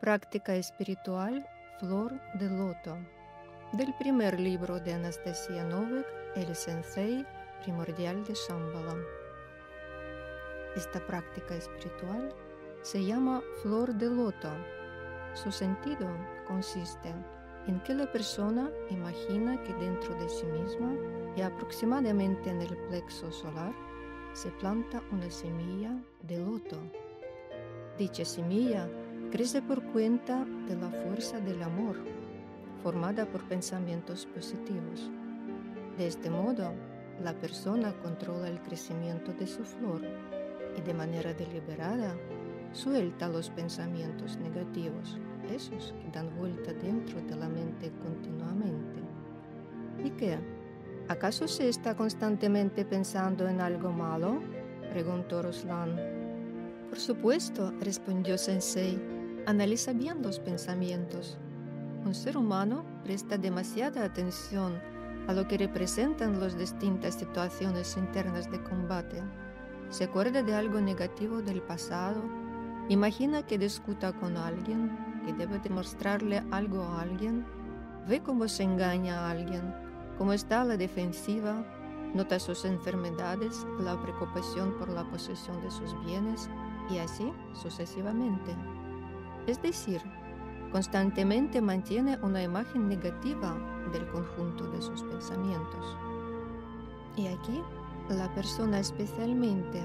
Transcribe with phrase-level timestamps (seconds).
[0.00, 1.44] Práctica espiritual
[1.80, 2.96] Flor de Loto,
[3.72, 7.26] del primer libro de Anastasia Novik, El Sensei
[7.64, 8.96] Primordial de Shambhala.
[10.76, 12.32] Esta práctica espiritual
[12.82, 14.52] se llama Flor de Loto.
[15.34, 16.08] Su sentido
[16.46, 17.12] consiste
[17.66, 20.94] en que la persona imagina que dentro de sí misma
[21.36, 23.72] y aproximadamente en el plexo solar
[24.32, 25.90] se planta una semilla
[26.22, 26.78] de loto.
[27.98, 28.88] Dicha semilla
[29.30, 31.96] crece por cuenta de la fuerza del amor,
[32.82, 35.10] formada por pensamientos positivos.
[35.96, 36.72] De este modo,
[37.22, 40.02] la persona controla el crecimiento de su flor
[40.76, 42.14] y de manera deliberada
[42.72, 45.18] suelta los pensamientos negativos,
[45.50, 49.00] esos que dan vuelta dentro de la mente continuamente.
[50.04, 50.38] ¿Y qué?
[51.08, 54.40] ¿Acaso se está constantemente pensando en algo malo?
[54.90, 55.96] preguntó Ruslan.
[56.88, 59.17] Por supuesto, respondió Sensei.
[59.48, 61.38] Analiza bien los pensamientos.
[62.04, 64.78] Un ser humano presta demasiada atención
[65.26, 69.22] a lo que representan las distintas situaciones internas de combate.
[69.88, 72.22] Se acuerda de algo negativo del pasado,
[72.90, 74.90] imagina que discuta con alguien,
[75.24, 77.46] que debe demostrarle algo a alguien,
[78.06, 79.74] ve cómo se engaña a alguien,
[80.18, 81.64] cómo está a la defensiva,
[82.12, 86.50] nota sus enfermedades, la preocupación por la posesión de sus bienes
[86.90, 88.54] y así sucesivamente.
[89.48, 90.02] Es decir,
[90.72, 93.56] constantemente mantiene una imagen negativa
[93.90, 95.96] del conjunto de sus pensamientos.
[97.16, 97.62] Y aquí,
[98.10, 99.80] la persona especialmente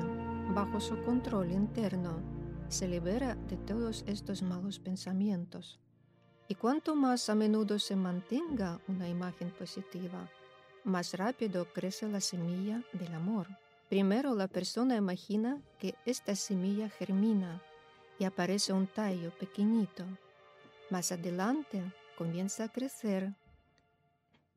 [0.54, 2.22] bajo su control interno
[2.68, 5.80] se libera de todos estos malos pensamientos.
[6.50, 10.30] Y cuanto más a menudo se mantenga una imagen positiva,
[10.84, 13.48] más rápido crece la semilla del amor.
[13.88, 17.62] Primero la persona imagina que esta semilla germina
[18.20, 20.06] y aparece un tallo pequeñito.
[20.90, 21.84] Más adelante
[22.18, 23.34] comienza a crecer.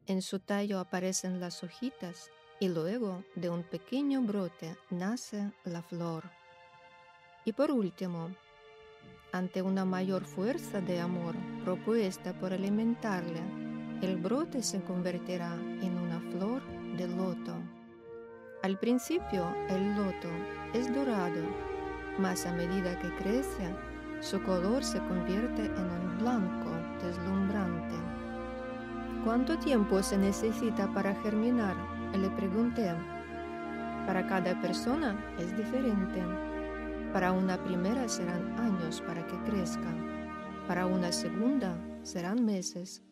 [0.07, 2.31] En su tallo aparecen las hojitas
[2.61, 6.25] y luego de un pequeño brote nace la flor.
[7.45, 8.31] Y por último,
[9.33, 11.35] ante una mayor fuerza de amor
[11.65, 13.41] propuesta por alimentarle,
[14.03, 16.63] el brote se convertirá en una flor
[16.97, 17.55] de loto.
[18.63, 20.29] Al principio el loto
[20.73, 21.43] es dorado,
[22.19, 23.75] mas a medida que crece,
[24.21, 26.71] su color se convierte en un blanco
[27.05, 27.95] deslumbrante.
[29.25, 31.77] ¿Cuánto tiempo se necesita para germinar?
[32.17, 32.95] Le pregunté.
[34.07, 36.23] Para cada persona es diferente.
[37.13, 39.93] Para una primera serán años para que crezca.
[40.67, 43.03] Para una segunda serán meses.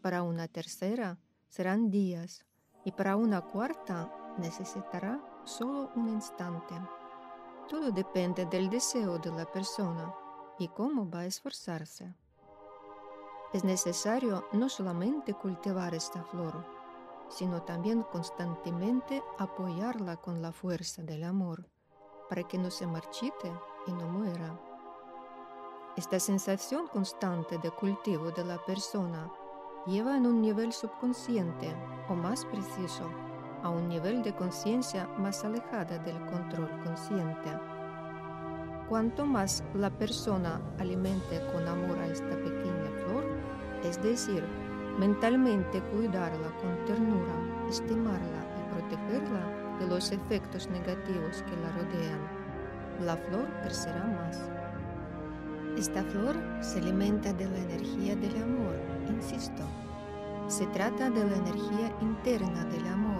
[0.00, 2.46] Para una tercera serán días.
[2.84, 6.74] Y para una cuarta necesitará solo un instante.
[7.68, 10.14] Todo depende del deseo de la persona
[10.58, 12.14] y cómo va a esforzarse.
[13.52, 16.64] Es necesario no solamente cultivar esta flor,
[17.28, 21.68] sino también constantemente apoyarla con la fuerza del amor,
[22.28, 23.52] para que no se marchite
[23.86, 24.60] y no muera.
[25.96, 29.32] Esta sensación constante de cultivo de la persona
[29.86, 31.74] lleva en un nivel subconsciente,
[32.08, 33.08] o más preciso,
[33.64, 37.50] a un nivel de conciencia más alejada del control consciente.
[38.90, 43.24] Cuanto más la persona alimente con amor a esta pequeña flor,
[43.82, 44.44] es decir,
[44.98, 47.32] mentalmente cuidarla con ternura,
[47.70, 52.20] estimarla y protegerla de los efectos negativos que la rodean,
[53.00, 54.42] la flor crecerá más.
[55.78, 58.76] Esta flor se alimenta de la energía del amor,
[59.08, 59.62] insisto.
[60.48, 63.13] Se trata de la energía interna del amor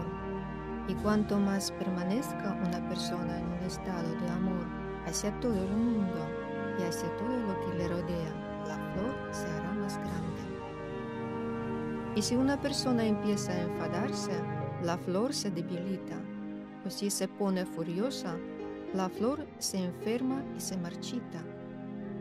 [0.88, 4.66] y cuanto más permanezca una persona en un estado de amor
[5.06, 6.26] hacia todo el mundo
[6.78, 10.24] y hacia todo lo que le rodea, la flor se hará más grande.
[12.16, 14.32] Y si una persona empieza a enfadarse,
[14.82, 16.16] la flor se debilita.
[16.86, 18.36] O si se pone furiosa,
[18.92, 21.42] la flor se enferma y se marchita.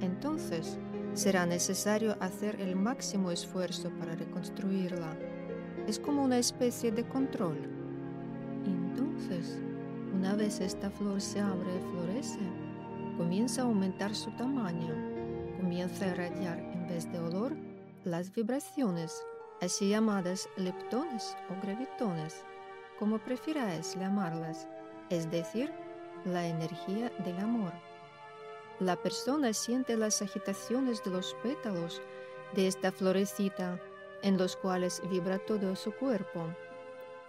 [0.01, 0.77] Entonces,
[1.13, 5.17] será necesario hacer el máximo esfuerzo para reconstruirla.
[5.87, 7.72] Es como una especie de control
[9.23, 9.57] entonces,
[10.13, 12.39] una vez esta flor se abre y florece,
[13.17, 14.93] comienza a aumentar su tamaño,
[15.57, 17.53] comienza a irradiar en vez de olor
[18.03, 19.23] las vibraciones,
[19.61, 22.43] así llamadas leptones o gravitones,
[22.99, 24.67] como prefiráis llamarlas,
[25.09, 25.71] es decir,
[26.25, 27.71] la energía del amor.
[28.79, 32.01] La persona siente las agitaciones de los pétalos
[32.55, 33.79] de esta florecita
[34.21, 36.47] en los cuales vibra todo su cuerpo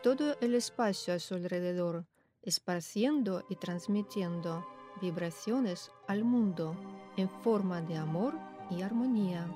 [0.04, 2.04] todo el espacio a su alrededor,
[2.42, 4.62] esparciendo y transmitiendo
[5.00, 6.76] vibraciones al mundo
[7.16, 8.34] en forma de amor
[8.68, 9.46] y armonía.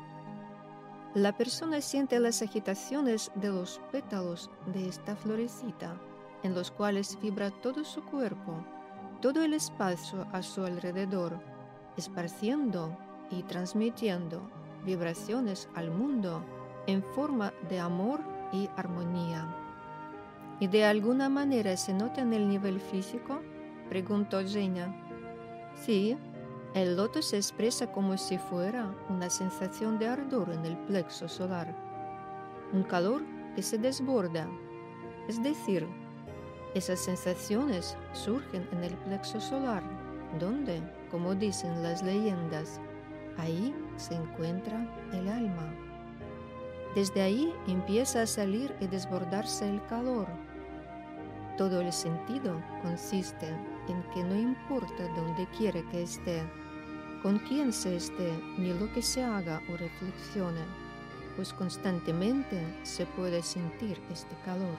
[1.12, 6.00] La persona siente las agitaciones de los pétalos de esta florecita,
[6.42, 8.64] en los cuales vibra todo su cuerpo,
[9.20, 11.38] todo el espacio a su alrededor,
[11.98, 12.96] esparciendo
[13.30, 14.40] y transmitiendo
[14.86, 16.42] vibraciones al mundo
[16.86, 19.67] en forma de amor y armonía.
[20.60, 23.40] ¿Y de alguna manera se nota en el nivel físico?
[23.88, 24.94] preguntó Jenna.
[25.75, 26.16] Sí,
[26.75, 31.75] el loto se expresa como si fuera una sensación de ardor en el plexo solar,
[32.72, 33.22] un calor
[33.55, 34.46] que se desborda,
[35.28, 35.87] es decir,
[36.75, 39.82] esas sensaciones surgen en el plexo solar,
[40.38, 42.81] donde, como dicen las leyendas,
[43.38, 45.75] ahí se encuentra el alma.
[46.94, 50.26] Desde ahí empieza a salir y desbordarse el calor.
[51.58, 53.49] Todo el sentido consiste
[53.88, 56.40] en que no importa dónde quiere que esté,
[57.20, 60.60] con quién se esté, ni lo que se haga o reflexione,
[61.34, 64.76] pues constantemente se puede sentir este calor.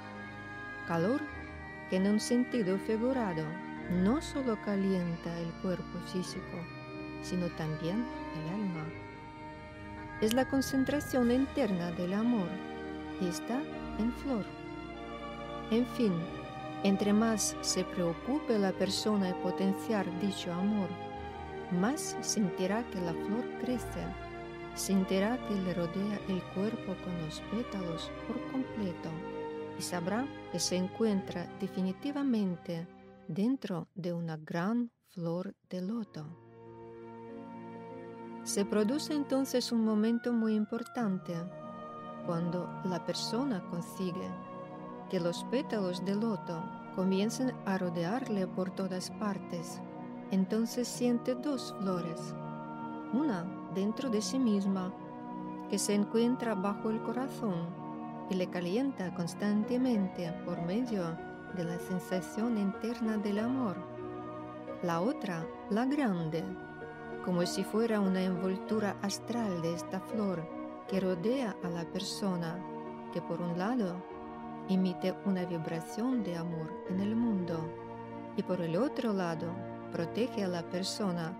[0.87, 1.19] Calor
[1.89, 3.43] que en un sentido figurado
[3.91, 6.63] no solo calienta el cuerpo físico,
[7.23, 8.05] sino también
[8.37, 8.85] el alma.
[10.21, 12.47] Es la concentración interna del amor
[13.19, 13.61] y está
[13.99, 14.45] en flor.
[15.71, 16.13] En fin,
[16.83, 20.89] entre más se preocupe la persona de potenciar dicho amor,
[21.71, 24.05] más sentirá que la flor crece,
[24.75, 29.09] sentirá que le rodea el cuerpo con los pétalos por completo
[29.77, 32.87] y sabrá que se encuentra definitivamente
[33.27, 36.25] dentro de una gran flor de loto.
[38.43, 41.33] Se produce entonces un momento muy importante
[42.25, 44.29] cuando la persona consigue
[45.09, 46.63] que los pétalos de loto
[46.95, 49.81] comiencen a rodearle por todas partes.
[50.31, 52.33] Entonces siente dos flores,
[53.13, 54.93] una dentro de sí misma
[55.69, 57.67] que se encuentra bajo el corazón
[58.29, 61.17] y le calienta constantemente por medio
[61.55, 63.75] de la sensación interna del amor.
[64.83, 66.43] La otra, la grande,
[67.25, 70.47] como si fuera una envoltura astral de esta flor
[70.87, 72.57] que rodea a la persona,
[73.13, 73.95] que por un lado
[74.69, 77.59] emite una vibración de amor en el mundo
[78.37, 79.47] y por el otro lado
[79.91, 81.37] protege a la persona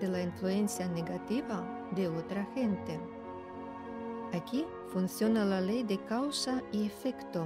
[0.00, 2.98] de la influencia negativa de otra gente.
[4.32, 7.44] Aquí funciona la ley de causa y efecto,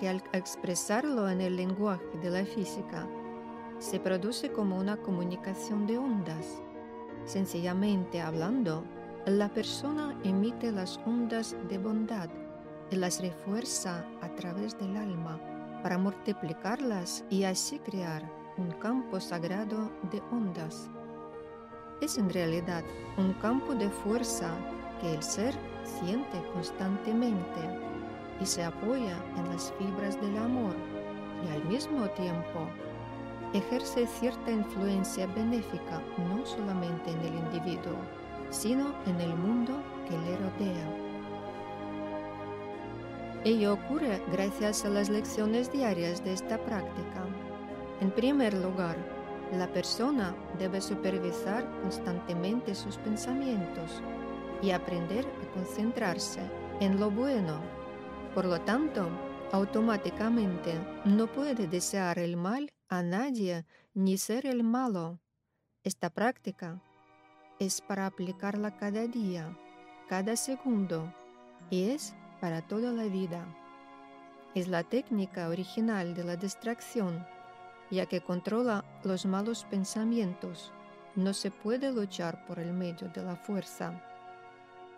[0.00, 3.06] que al expresarlo en el lenguaje de la física,
[3.78, 6.62] se produce como una comunicación de ondas.
[7.26, 8.84] Sencillamente hablando,
[9.26, 12.30] la persona emite las ondas de bondad
[12.90, 15.40] y las refuerza a través del alma
[15.82, 18.22] para multiplicarlas y así crear
[18.56, 20.88] un campo sagrado de ondas.
[22.00, 22.84] Es en realidad
[23.16, 24.50] un campo de fuerza
[25.00, 25.54] que el ser
[25.84, 27.60] siente constantemente
[28.40, 30.74] y se apoya en las fibras del amor
[31.44, 32.68] y al mismo tiempo
[33.52, 37.96] ejerce cierta influencia benéfica no solamente en el individuo,
[38.50, 39.72] sino en el mundo
[40.08, 41.05] que le rodea.
[43.46, 47.24] Ello ocurre gracias a las lecciones diarias de esta práctica.
[48.00, 48.96] En primer lugar,
[49.52, 54.02] la persona debe supervisar constantemente sus pensamientos
[54.60, 56.40] y aprender a concentrarse
[56.80, 57.60] en lo bueno.
[58.34, 59.08] Por lo tanto,
[59.52, 60.74] automáticamente
[61.04, 65.20] no puede desear el mal a nadie ni ser el malo.
[65.84, 66.82] Esta práctica
[67.60, 69.56] es para aplicarla cada día,
[70.08, 71.14] cada segundo,
[71.70, 73.46] y es para toda la vida.
[74.54, 77.26] Es la técnica original de la distracción,
[77.90, 80.72] ya que controla los malos pensamientos.
[81.14, 84.02] No se puede luchar por el medio de la fuerza.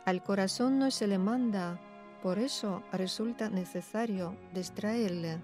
[0.05, 1.79] Al corazón no se le manda,
[2.23, 5.39] por eso resulta necesario distraerle.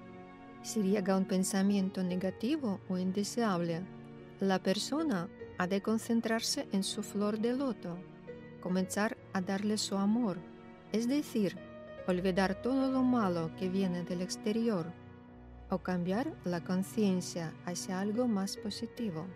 [0.63, 3.83] Si llega un pensamiento negativo o indeseable,
[4.41, 7.99] la persona ha de concentrarse en su flor de loto,
[8.61, 10.39] comenzar a darle su amor,
[10.93, 11.57] es decir,
[12.07, 14.87] olvidar todo lo malo que viene del exterior
[15.71, 19.27] o cambiar la conciencia hacia algo más positivo.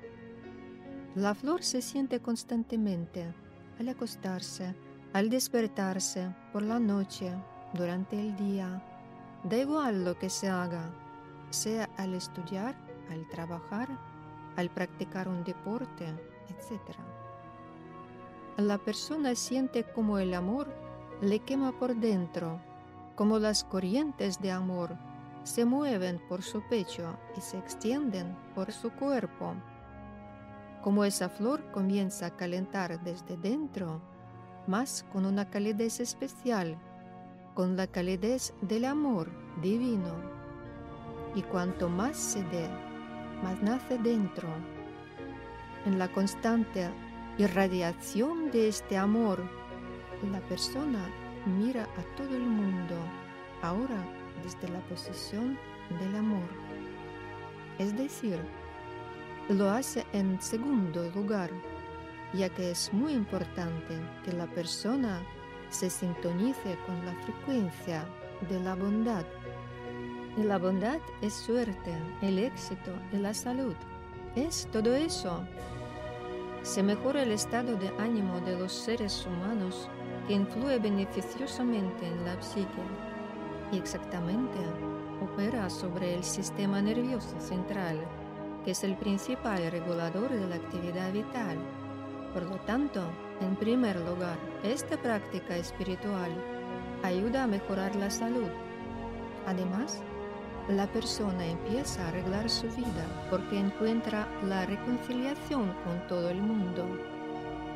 [1.14, 3.34] La flor se siente constantemente
[3.78, 4.74] al acostarse,
[5.12, 7.32] al despertarse, por la noche,
[7.74, 8.82] durante el día.
[9.44, 10.90] Da igual lo que se haga,
[11.50, 12.76] sea al estudiar,
[13.10, 13.88] al trabajar,
[14.56, 16.06] al practicar un deporte,
[16.48, 16.96] etc.
[18.58, 20.68] La persona siente como el amor
[21.20, 22.60] le quema por dentro,
[23.14, 24.96] como las corrientes de amor
[25.42, 29.54] se mueven por su pecho y se extienden por su cuerpo
[30.82, 34.00] como esa flor comienza a calentar desde dentro,
[34.66, 36.78] más con una calidez especial,
[37.54, 39.28] con la calidez del amor
[39.60, 40.14] divino.
[41.34, 42.68] Y cuanto más se dé,
[43.42, 44.48] más nace dentro.
[45.84, 46.90] En la constante
[47.38, 49.42] irradiación de este amor,
[50.26, 51.08] la persona
[51.46, 52.96] mira a todo el mundo,
[53.62, 54.04] ahora
[54.42, 55.58] desde la posición
[56.00, 56.48] del amor.
[57.78, 58.38] Es decir,
[59.48, 61.50] lo hace en segundo lugar,
[62.34, 63.94] ya que es muy importante
[64.24, 65.22] que la persona
[65.70, 68.04] se sintonice con la frecuencia
[68.48, 69.24] de la bondad.
[70.36, 73.74] Y la bondad es suerte, el éxito y la salud.
[74.36, 75.44] Es todo eso.
[76.62, 79.88] Se mejora el estado de ánimo de los seres humanos
[80.28, 82.68] que influye beneficiosamente en la psique
[83.72, 84.58] y exactamente
[85.20, 87.98] opera sobre el sistema nervioso central
[88.64, 91.56] que es el principal regulador de la actividad vital.
[92.34, 93.02] Por lo tanto,
[93.40, 96.30] en primer lugar, esta práctica espiritual
[97.02, 98.50] ayuda a mejorar la salud.
[99.46, 100.02] Además,
[100.68, 106.84] la persona empieza a arreglar su vida porque encuentra la reconciliación con todo el mundo.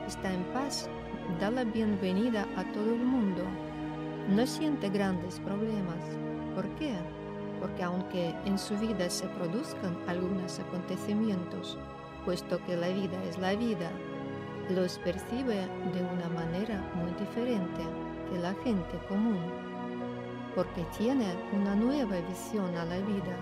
[0.06, 0.90] Está en paz,
[1.40, 3.42] da la bienvenida a todo el mundo.
[4.28, 5.98] No siente grandes problemas.
[6.54, 6.94] ¿Por qué?
[7.62, 11.78] porque aunque en su vida se produzcan algunos acontecimientos,
[12.24, 13.88] puesto que la vida es la vida,
[14.68, 17.82] los percibe de una manera muy diferente
[18.28, 19.38] que la gente común,
[20.56, 23.36] porque tiene una nueva visión a la vida,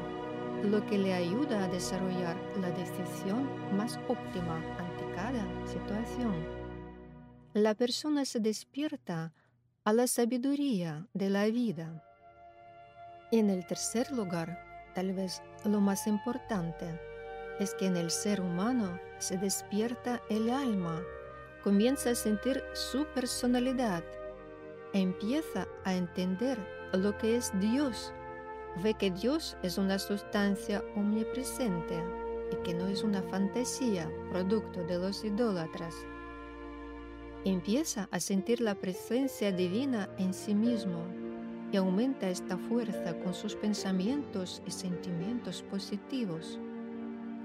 [0.65, 6.60] lo que le ayuda a desarrollar la decisión más óptima ante cada situación.
[7.54, 9.33] La persona se despierta
[9.85, 12.04] a la sabiduría de la vida
[13.33, 14.59] en el tercer lugar,
[14.95, 17.00] tal vez lo más importante,
[17.61, 21.00] es que en el ser humano se despierta el alma,
[21.62, 24.02] comienza a sentir su personalidad,
[24.92, 26.59] empieza a entender
[26.92, 28.12] lo que es Dios,
[28.83, 32.02] ve que Dios es una sustancia omnipresente
[32.50, 35.95] y que no es una fantasía producto de los idólatras.
[37.47, 41.04] Empieza a sentir la presencia divina en sí mismo
[41.73, 46.59] y aumenta esta fuerza con sus pensamientos y sentimientos positivos.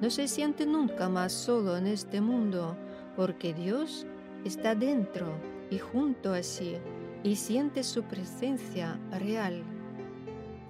[0.02, 2.76] No se siente nunca más solo en este mundo
[3.16, 4.06] porque Dios
[4.44, 5.28] está dentro
[5.72, 6.76] y junto a sí
[7.24, 9.64] y siente su presencia real.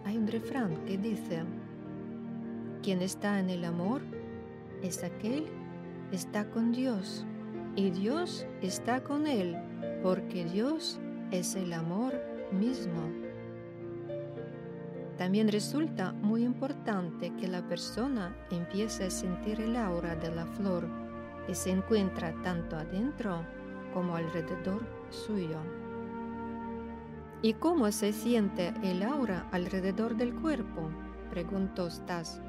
[0.05, 1.41] Hay un refrán que dice,
[2.83, 4.03] quien está en el amor
[4.83, 5.45] es aquel
[6.11, 7.25] que está con Dios
[7.75, 9.57] y Dios está con él
[10.01, 10.99] porque Dios
[11.31, 12.13] es el amor
[12.51, 13.01] mismo.
[15.17, 20.87] También resulta muy importante que la persona empiece a sentir el aura de la flor
[21.47, 23.41] que se encuentra tanto adentro
[23.93, 25.59] como alrededor suyo.
[27.41, 30.89] ¿Y cómo se siente el aura alrededor del cuerpo?
[31.29, 32.41] preguntó Stas.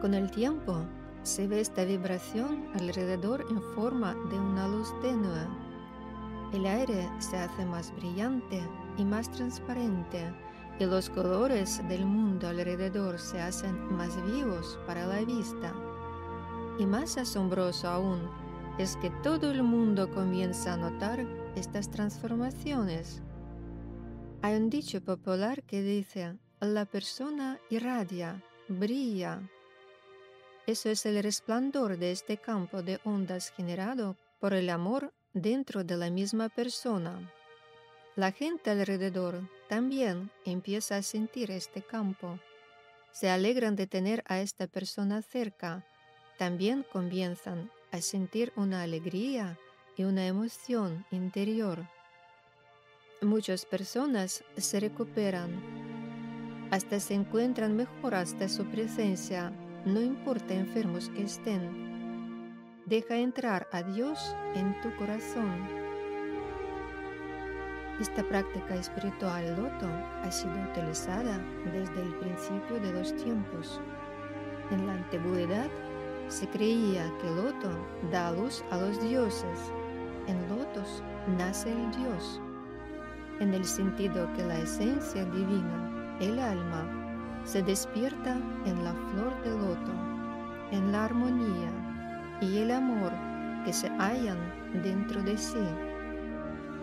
[0.00, 0.84] Con el tiempo
[1.22, 5.46] se ve esta vibración alrededor en forma de una luz tenue.
[6.52, 8.62] El aire se hace más brillante
[8.96, 10.32] y más transparente
[10.78, 15.74] y los colores del mundo alrededor se hacen más vivos para la vista.
[16.78, 18.20] Y más asombroso aún
[18.78, 23.22] es que todo el mundo comienza a notar estas transformaciones.
[24.42, 29.40] Hay un dicho popular que dice, la persona irradia, brilla.
[30.68, 35.96] Eso es el resplandor de este campo de ondas generado por el amor dentro de
[35.96, 37.32] la misma persona.
[38.16, 42.38] La gente alrededor también empieza a sentir este campo.
[43.12, 45.86] Se alegran de tener a esta persona cerca.
[46.36, 49.58] También comienzan a sentir una alegría
[49.96, 51.88] y una emoción interior.
[53.22, 55.50] Muchas personas se recuperan,
[56.70, 59.50] hasta se encuentran mejor hasta su presencia,
[59.84, 62.52] no importa enfermos que estén.
[62.86, 65.78] Deja entrar a Dios en tu corazón
[68.00, 69.88] esta práctica espiritual loto
[70.22, 73.80] ha sido utilizada desde el principio de los tiempos.
[74.70, 75.68] En la antigüedad
[76.28, 77.70] se creía que loto
[78.12, 79.72] da luz a los dioses.
[80.28, 81.02] En lotos
[81.36, 82.40] nace el Dios,
[83.40, 87.07] en el sentido que la esencia divina, el alma,
[87.48, 88.34] se despierta
[88.66, 89.90] en la flor de loto,
[90.70, 93.10] en la armonía y el amor
[93.64, 95.56] que se hallan dentro de sí.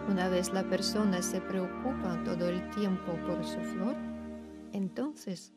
[0.10, 3.96] Una vez la persona se preocupa todo el tiempo por su flor,
[4.74, 5.54] entonces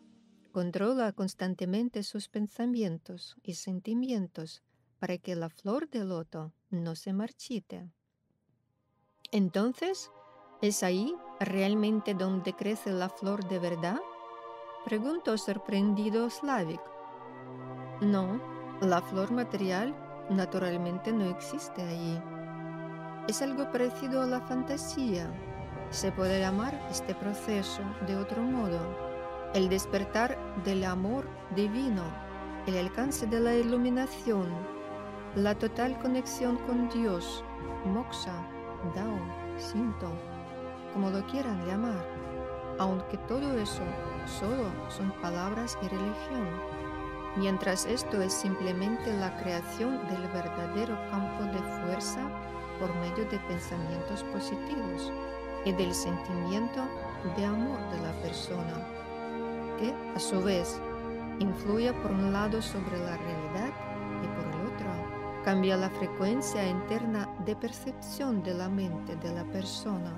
[0.53, 4.63] controla constantemente sus pensamientos y sentimientos
[4.99, 7.89] para que la flor de loto no se marchite.
[9.33, 10.11] Entonces,
[10.61, 14.01] ¿es ahí realmente donde crece la flor de verdad?
[14.85, 16.81] Preguntó sorprendido Slavik.
[18.01, 18.41] No,
[18.81, 19.95] la flor material
[20.31, 22.19] naturalmente no existe allí.
[23.27, 25.31] Es algo parecido a la fantasía.
[25.91, 28.79] Se puede llamar este proceso de otro modo.
[29.53, 32.05] El despertar del amor divino,
[32.67, 34.47] el alcance de la iluminación,
[35.35, 37.45] la total conexión con Dios,
[37.85, 38.33] moksha,
[38.95, 39.19] dao,
[39.59, 40.09] sinto,
[40.95, 42.07] como lo quieran llamar,
[42.79, 43.83] aunque todo eso
[44.27, 46.79] solo son palabras y religión
[47.39, 52.29] mientras esto es simplemente la creación del verdadero campo de fuerza
[52.81, 55.13] por medio de pensamientos positivos
[55.65, 56.83] y del sentimiento
[57.37, 58.87] de amor de la persona,
[59.79, 60.81] que a su vez
[61.39, 63.73] influye por un lado sobre la realidad
[64.23, 69.45] y por el otro cambia la frecuencia interna de percepción de la mente de la
[69.45, 70.17] persona.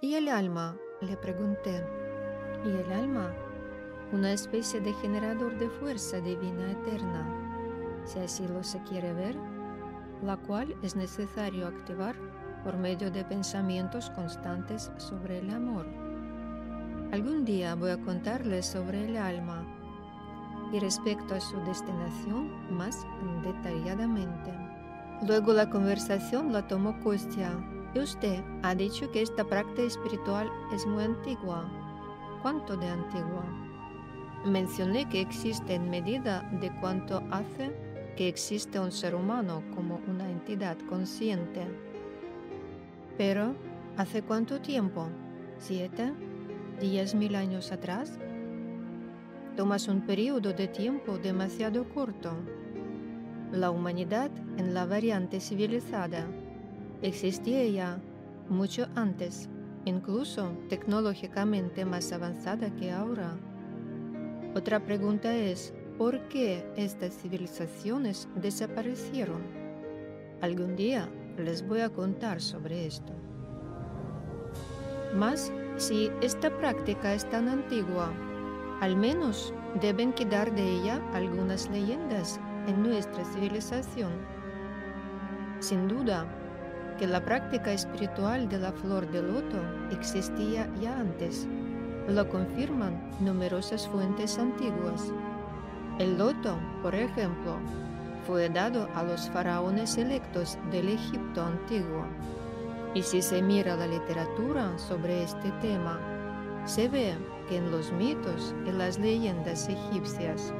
[0.00, 0.76] ¿Y el alma?
[1.02, 1.84] Le pregunté.
[2.64, 3.32] ¿Y el alma?
[4.12, 7.26] una especie de generador de fuerza divina eterna,
[8.04, 9.34] si así lo se quiere ver,
[10.22, 12.14] la cual es necesario activar
[12.62, 15.86] por medio de pensamientos constantes sobre el amor.
[17.10, 19.66] Algún día voy a contarles sobre el alma
[20.72, 23.06] y respecto a su destinación más
[23.42, 24.52] detalladamente.
[25.26, 27.52] Luego la conversación la tomó Kostya
[28.00, 31.70] usted ha dicho que esta práctica espiritual es muy antigua.
[32.40, 33.44] ¿Cuánto de antigua?
[34.46, 37.70] Mencioné que existe en medida de cuánto hace
[38.16, 41.66] que existe un ser humano como una entidad consciente.
[43.16, 43.54] Pero,
[43.96, 45.08] ¿hace cuánto tiempo?
[45.58, 46.12] ¿Siete?
[46.80, 48.18] ¿Diez mil años atrás?
[49.56, 52.32] Tomas un periodo de tiempo demasiado corto.
[53.52, 56.26] La humanidad en la variante civilizada
[57.02, 58.00] existía ya
[58.48, 59.48] mucho antes,
[59.84, 63.36] incluso tecnológicamente más avanzada que ahora.
[64.54, 69.42] Otra pregunta es, ¿por qué estas civilizaciones desaparecieron?
[70.40, 73.12] Algún día les voy a contar sobre esto.
[75.16, 78.12] Mas, si esta práctica es tan antigua,
[78.80, 84.10] al menos deben quedar de ella algunas leyendas en nuestra civilización.
[85.60, 86.26] Sin duda,
[87.02, 89.60] que la práctica espiritual de la flor de loto
[89.90, 91.48] existía ya antes
[92.06, 95.12] lo confirman numerosas fuentes antiguas.
[95.98, 97.58] El loto, por ejemplo,
[98.24, 102.06] fue dado a los faraones electos del Egipto antiguo.
[102.94, 105.98] Y si se mira la literatura sobre este tema,
[106.66, 107.14] se ve
[107.48, 110.54] que en los mitos y las leyendas egipcias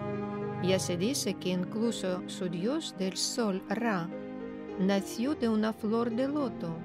[0.61, 4.09] ya se dice que incluso su dios del sol, Ra,
[4.79, 6.77] nació de una flor de loto.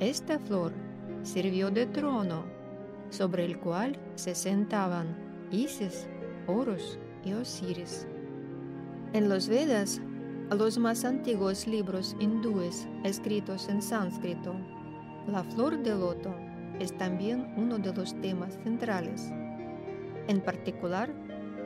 [0.00, 0.72] Esta flor
[1.22, 2.44] sirvió de trono
[3.10, 5.06] sobre el cual se sentaban
[5.50, 6.06] Isis,
[6.46, 8.06] Horus y Osiris.
[9.12, 10.00] En los Vedas,
[10.50, 14.54] los más antiguos libros hindúes escritos en sánscrito,
[15.26, 16.34] la flor de loto
[16.80, 19.30] es también uno de los temas centrales.
[20.26, 21.14] En particular,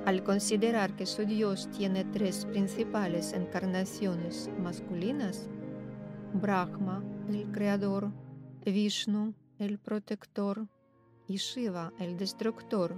[0.09, 5.51] al considerar que su dios tiene tres principales encarnaciones masculinas,
[6.33, 8.11] Brahma, el creador,
[8.64, 10.66] Vishnu, el protector,
[11.27, 12.94] y Shiva el destructor.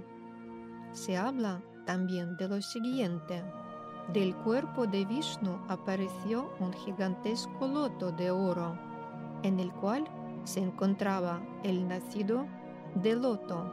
[0.93, 3.43] Se habla también de lo siguiente.
[4.13, 8.79] Del cuerpo de Vishnu apareció un gigantesco loto de oro,
[9.43, 10.05] en el cual
[10.45, 12.45] se encontraba el nacido
[12.95, 13.69] de loto,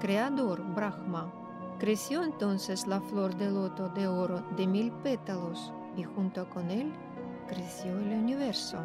[0.00, 1.43] creador Brahma.
[1.78, 6.92] Creció entonces la flor de loto de oro de mil pétalos y junto con él
[7.48, 8.78] creció el universo.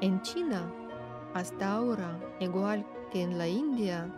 [0.00, 0.72] En China,
[1.34, 4.08] hasta ahora, igual en la India,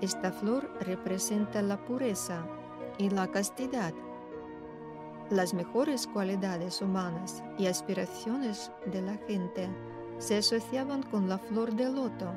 [0.00, 2.44] esta flor representa la pureza
[2.98, 3.94] y la castidad,
[5.30, 9.68] las mejores cualidades humanas y aspiraciones de la gente
[10.18, 12.32] se asociaban con la flor de loto.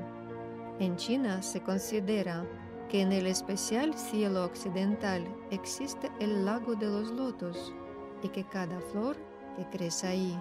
[0.79, 2.45] En China se considera
[2.93, 7.73] que en el especial cielo occidental existe el lago de los lotos
[8.21, 9.17] y que cada flor
[9.57, 10.39] que crece ahí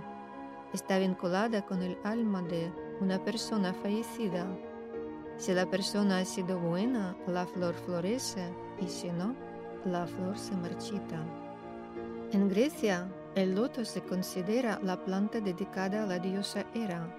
[0.74, 4.46] está vinculada con el alma de una persona fallecida
[5.38, 9.34] si la persona ha sido buena, la flor florece y si no,
[9.84, 11.24] la flor se marchita.
[12.32, 17.12] En Grecia, el loto se considera la planta dedicada a la diosa Hera.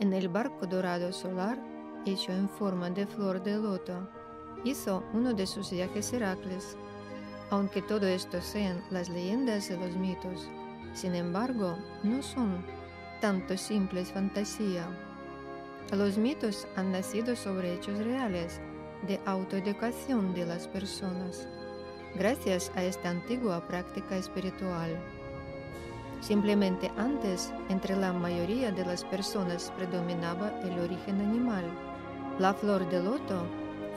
[0.00, 1.58] En el barco dorado solar,
[2.04, 4.06] hecho en forma de flor de loto,
[4.64, 6.76] hizo uno de sus viajes Heracles.
[7.50, 10.48] Aunque todo esto sean las leyendas y los mitos,
[10.92, 12.64] Sin embargo, no son
[13.20, 14.88] tanto simples fantasía.
[15.92, 18.60] Los mitos han nacido sobre hechos reales
[19.06, 21.46] de autoeducación de las personas,
[22.14, 24.96] gracias a esta antigua práctica espiritual.
[26.20, 31.64] Simplemente antes, entre la mayoría de las personas predominaba el origen animal.
[32.38, 33.46] La flor de loto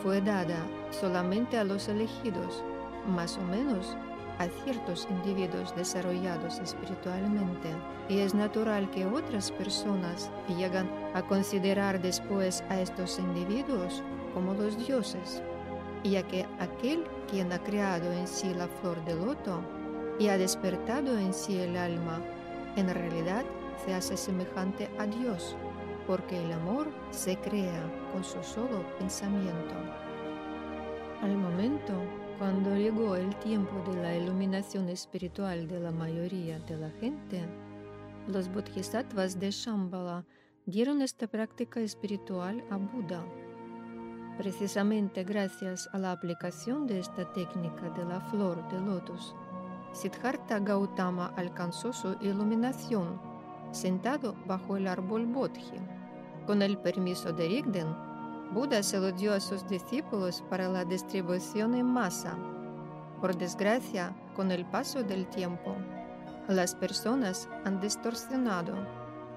[0.03, 2.61] fue dada solamente a los elegidos,
[3.07, 3.95] más o menos
[4.37, 7.69] a ciertos individuos desarrollados espiritualmente
[8.09, 14.77] y es natural que otras personas llegan a considerar después a estos individuos como los
[14.85, 15.41] dioses,
[16.03, 19.61] ya que aquel quien ha creado en sí la flor de loto
[20.19, 22.21] y ha despertado en sí el alma,
[22.75, 23.45] en realidad
[23.85, 25.55] se hace semejante a Dios,
[26.07, 29.75] porque el amor se crea con su solo pensamiento.
[31.21, 31.93] Al momento
[32.37, 37.45] cuando llegó el tiempo de la iluminación espiritual de la mayoría de la gente,
[38.27, 40.25] los bodhisattvas de Shambhala
[40.65, 43.23] dieron esta práctica espiritual a Buda.
[44.37, 49.35] Precisamente gracias a la aplicación de esta técnica de la flor de lotus,
[49.93, 53.32] Siddhartha Gautama alcanzó su iluminación
[53.73, 55.63] sentado bajo el árbol Bodhi.
[56.45, 57.87] Con el permiso de Rigden,
[58.53, 62.37] Buda se lo dio a sus discípulos para la distribución en masa.
[63.19, 65.75] Por desgracia, con el paso del tiempo,
[66.47, 68.75] las personas han distorsionado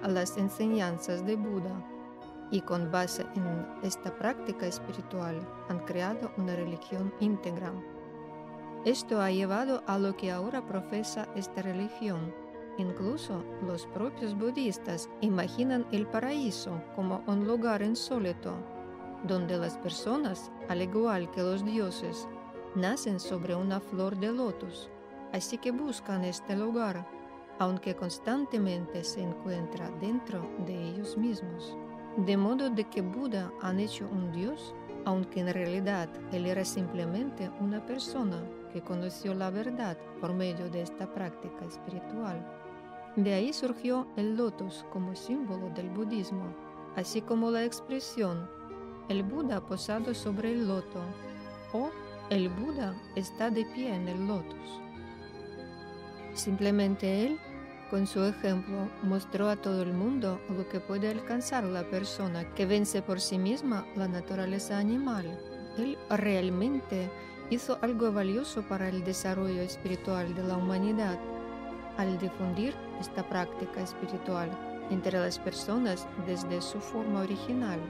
[0.08, 1.84] las enseñanzas de Buda
[2.50, 7.72] y con base en esta práctica espiritual han creado una religión íntegra.
[8.84, 12.32] Esto ha llevado a lo que ahora profesa esta religión.
[12.78, 18.54] Incluso los propios budistas imaginan el paraíso como un lugar insólito
[19.24, 22.28] donde las personas, al igual que los dioses,
[22.74, 24.90] nacen sobre una flor de lotus,
[25.32, 27.06] así que buscan este lugar,
[27.58, 31.76] aunque constantemente se encuentra dentro de ellos mismos.
[32.18, 37.50] De modo de que Buda han hecho un dios, aunque en realidad él era simplemente
[37.60, 42.65] una persona que conoció la verdad por medio de esta práctica espiritual.
[43.16, 46.54] De ahí surgió el lotus como símbolo del budismo,
[46.96, 48.48] así como la expresión
[49.08, 51.00] el Buda posado sobre el loto
[51.72, 51.90] o
[52.28, 54.80] el Buda está de pie en el lotus.
[56.34, 57.38] Simplemente él,
[57.88, 62.66] con su ejemplo, mostró a todo el mundo lo que puede alcanzar la persona que
[62.66, 65.38] vence por sí misma la naturaleza animal.
[65.78, 67.08] Él realmente
[67.48, 71.18] hizo algo valioso para el desarrollo espiritual de la humanidad
[71.96, 74.50] al difundir esta práctica espiritual
[74.90, 77.80] entre las personas desde su forma original.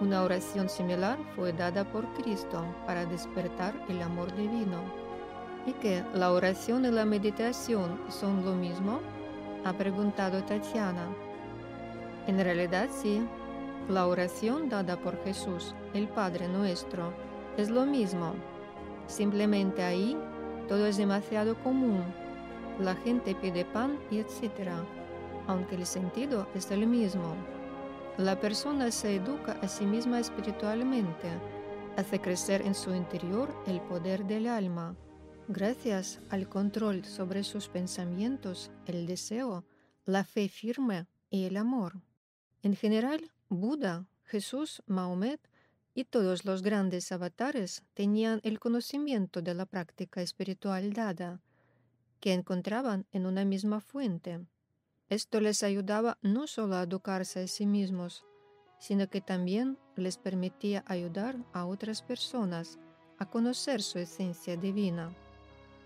[0.00, 4.80] Una oración similar fue dada por Cristo para despertar el amor divino.
[5.66, 9.00] ¿Y que la oración y la meditación son lo mismo?
[9.64, 11.08] Ha preguntado Tatiana.
[12.26, 13.26] En realidad sí.
[13.88, 17.12] La oración dada por Jesús, el Padre nuestro,
[17.56, 18.34] es lo mismo.
[19.06, 20.18] Simplemente ahí
[20.66, 22.02] todo es demasiado común.
[22.78, 24.70] La gente pide pan etc.
[25.46, 27.34] Aunque el sentido es el mismo.
[28.18, 31.28] La persona se educa a sí misma espiritualmente,
[31.96, 34.96] hace crecer en su interior el poder del alma.
[35.48, 39.64] Gracias al control sobre sus pensamientos, el deseo,
[40.04, 42.00] la fe firme y el amor.
[42.62, 45.40] En general, Buda, Jesús, Mahomet
[45.94, 51.40] y todos los grandes avatares tenían el conocimiento de la práctica espiritual dada,
[52.26, 54.40] que encontraban en una misma fuente.
[55.08, 58.24] Esto les ayudaba no solo a educarse a sí mismos,
[58.80, 62.80] sino que también les permitía ayudar a otras personas
[63.18, 65.14] a conocer su esencia divina.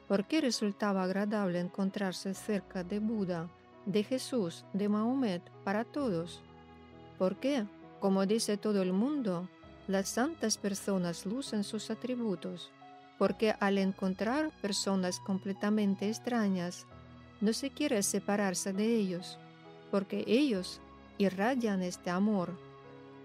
[0.08, 3.50] ¿Por qué resultaba agradable encontrarse cerca de Buda,
[3.84, 6.40] de Jesús, de Mahomet para todos?
[7.18, 7.66] ¿Por qué,
[8.00, 9.46] como dice todo el mundo,
[9.88, 12.72] las santas personas lucen sus atributos?
[13.20, 16.86] Porque al encontrar personas completamente extrañas,
[17.42, 19.38] no se quiere separarse de ellos,
[19.90, 20.80] porque ellos
[21.18, 22.58] irradian este amor,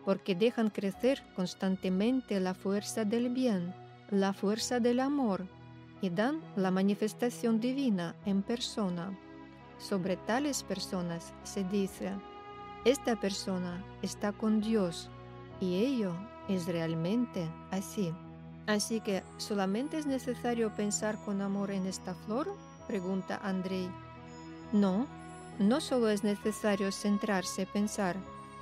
[0.04, 3.74] porque dejan crecer constantemente la fuerza del bien,
[4.12, 5.48] la fuerza del amor,
[6.02, 9.18] y dan la manifestación divina en persona.
[9.78, 12.12] Sobre tales personas se dice,
[12.84, 15.10] esta persona está con Dios,
[15.62, 16.12] y ello
[16.50, 18.14] es realmente así.
[18.67, 22.47] Así que, ¿solamente es necesario pensar con amor en esta flor?
[22.88, 23.89] pregunta Andrei.
[24.71, 25.08] No,
[25.60, 28.15] no solo es necesario centrarse, pensar,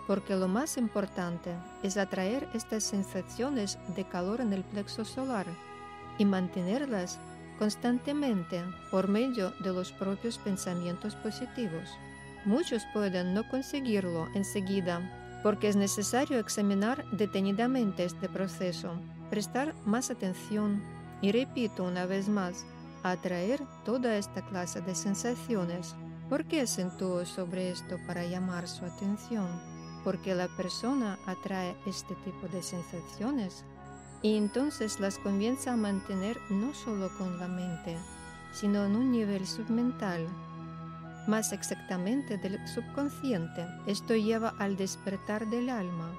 [0.07, 5.45] porque lo más importante es atraer estas sensaciones de calor en el plexo solar
[6.17, 7.19] y mantenerlas
[7.57, 8.61] constantemente
[8.91, 11.89] por medio de los propios pensamientos positivos.
[12.45, 15.01] Muchos pueden no conseguirlo enseguida
[15.43, 18.93] porque es necesario examinar detenidamente este proceso,
[19.33, 20.79] prestar más atención
[21.19, 22.67] y repito una vez más,
[23.01, 25.95] atraer toda esta clase de sensaciones.
[26.29, 29.47] ¿Por qué acentúo sobre esto para llamar su atención?
[30.03, 33.65] Porque la persona atrae este tipo de sensaciones
[34.21, 37.97] y entonces las comienza a mantener no solo con la mente,
[38.51, 40.27] sino en un nivel submental,
[41.27, 43.65] más exactamente del subconsciente.
[43.87, 46.11] Esto lleva al despertar del alma.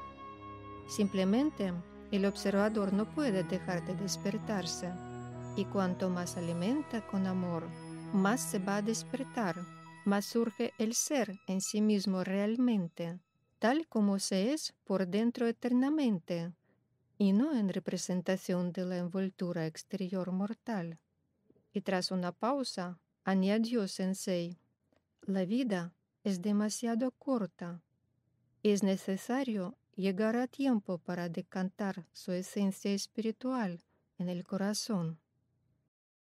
[0.89, 1.73] Simplemente
[2.11, 4.91] el observador no puede dejar de despertarse,
[5.57, 7.65] y cuanto más alimenta con amor,
[8.13, 9.57] más se va a despertar,
[10.05, 13.19] más surge el ser en sí mismo realmente,
[13.59, 16.53] tal como se es por dentro eternamente
[17.19, 20.99] y no en representación de la envoltura exterior mortal.
[21.73, 24.59] Y tras una pausa, añadió Sensei,
[25.23, 27.83] la vida es demasiado corta.
[28.63, 33.85] Es necesario llegar a tiempo para decantar su esencia espiritual
[34.19, 35.21] en el corazón.